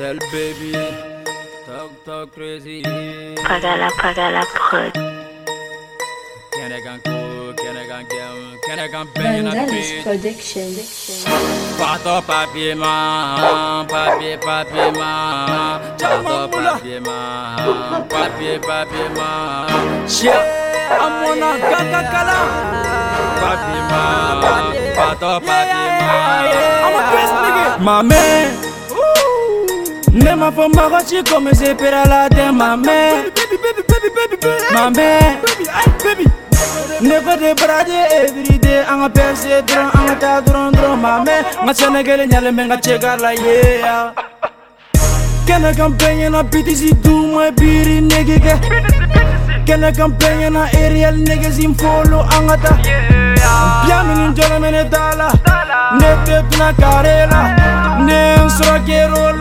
[0.00, 0.72] Cartel baby,
[1.68, 2.80] talk talk crazy.
[3.44, 4.96] Pagala pagala prod.
[6.56, 9.92] Can I can cook, can I can get, can I can bang in a Vandalis
[9.92, 10.04] beat.
[10.08, 10.72] Production.
[11.76, 20.08] Pato papier man, papier papier man, pato papier man, papier papier man.
[20.08, 22.40] Shit, I'm on a gaga kala.
[23.36, 24.64] Papier man,
[24.96, 26.56] pato papier man.
[26.88, 27.84] I'm a best nigga.
[27.84, 28.69] Ma mère
[30.12, 33.24] Ne m'a fait m'arracher comme c'est père à la terre ma mère.
[34.72, 35.36] Ma mère.
[37.00, 41.44] Ne ko de braje everyday Anga perse dron anga ta dron dron ma mère.
[41.64, 44.12] Nga Senegal nyale me nga chegar la yeah
[45.46, 48.54] Kena campagne na BTC duma biri negege
[49.64, 52.76] Kena campagne na aerial niggas in follow angata
[53.86, 55.28] Biamini jona mene dala
[55.98, 57.56] Ne tep na karela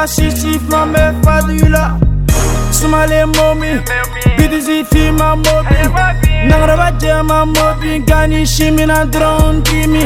[0.00, 1.98] la Sisi flambe fadula
[2.70, 3.80] Sumale momi
[4.36, 5.76] BTC fi ma mobi
[6.48, 10.04] Nangraba jema mobi Gani shimi na drone kimi.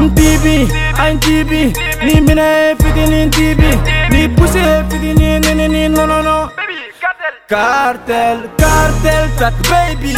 [0.00, 1.72] Mtibi, ein tibi
[2.04, 3.78] Ni mine fitini tibi
[4.10, 4.58] Ni pussy
[4.88, 6.50] fitini ni ni ni no no no.
[7.48, 10.12] Cartel, cartel, track baby.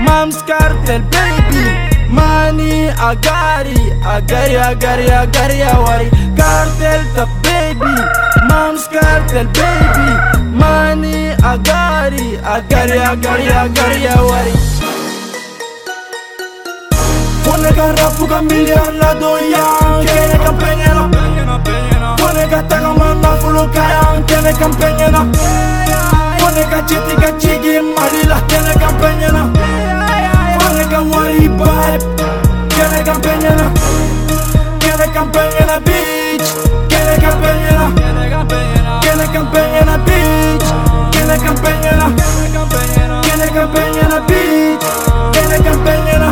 [0.00, 1.64] Mom's cartel baby.
[2.10, 3.74] Money, agari,
[4.04, 6.10] agari, agari, agari, awari.
[6.36, 7.94] Cartel, top baby
[8.54, 10.08] mom's got that baby
[10.62, 14.46] Money, I got it, I got it, I got it, I got it, I got
[14.46, 14.60] it
[17.44, 19.64] Pone garrafu cambia la doya
[20.06, 21.04] Quiere campeñera
[22.20, 25.22] Pone gata comanda full cayan Tiene campeñera
[26.40, 29.42] Pone cachete cachique Marila tiene campeñera
[30.60, 31.98] Pone kawari vibe
[32.74, 33.66] Tiene campeñera
[34.78, 36.48] Tiene campeñera bitch
[36.88, 37.73] Tiene campeñera
[39.42, 40.66] peñena bitch.
[41.12, 42.06] Kene ka peñena
[43.22, 44.84] Kene ka peñena bitch.
[45.32, 46.28] Kene ka peñena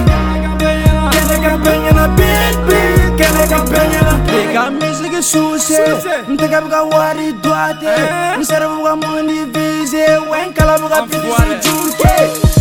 [1.13, 3.17] Kene ka peñena bitch bitch.
[3.19, 5.81] Kene ka peñena Bega music suse
[6.29, 7.93] Nteka buka wari dwate
[8.39, 11.29] Nsere buka mundi vise Wen kala buka pisi
[11.63, 12.15] jurke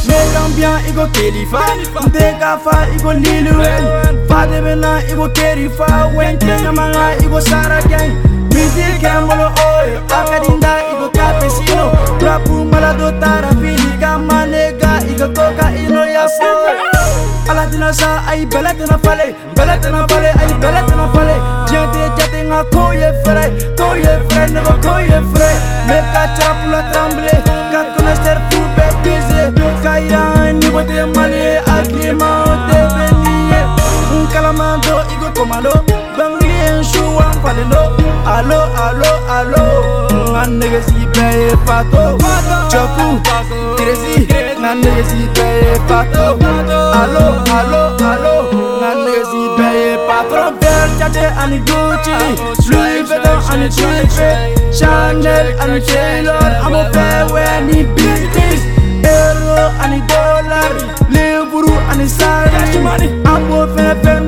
[0.08, 1.62] Mega bien igo kelifa
[2.08, 2.88] Nteka fa.
[2.96, 8.14] Igo lili wen Fade bena igo kerifa Wen kenya manga igo sara gang.
[8.52, 9.71] Music kembolo oy
[10.18, 16.92] Akadinda igo capesino Rapu malado tarafini Kama nega igo koka ino ya boy
[17.52, 21.36] ala tɛna sa ayi bɛlɛ tɛna fale bɛlɛ tɛna fale ayi bɛlɛ tɛna fale
[21.68, 23.46] tɛ jate nka ko ye fɛrɛ
[23.78, 25.50] ko ye fɛrɛ ne ko ko ye fɛrɛ
[25.88, 27.36] mɛ ka cara pula tremble
[27.72, 29.42] ka connaisseur fou bɛɛ bise
[29.84, 30.22] ka yira
[30.60, 33.62] niveau tɛ mali ye hakilimao tɛ bɛ ni ye
[34.16, 35.74] n kalaman do komando
[36.18, 37.84] dɔnkili ye n su wa n falen do
[38.36, 39.64] alo alo alo
[40.10, 42.04] n ka negesi bɛɛ ye fato.
[42.72, 43.08] Jɔku
[43.78, 46.26] tiresi n ka negesi bɛɛ ye fato.
[47.02, 47.26] Alo
[47.58, 52.16] alo alo n ka negesi bɛɛ ye patron vert jate ani gucci.
[52.70, 54.32] Louis vuitton ani tripe
[54.78, 56.46] chanel ani taylor.
[56.66, 58.62] An b'o bɛɛ wɛ ni business
[59.04, 60.72] euro ani dollar.
[61.10, 62.56] Livre ani sari
[63.26, 64.22] an b'o fɛn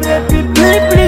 [0.00, 1.06] diaria pipi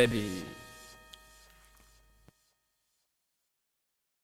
[0.00, 0.49] Debbie.